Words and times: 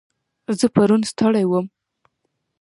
زه 0.59 0.67
پرون 0.75 1.01
ستړی 1.11 1.45
وم. 1.47 1.65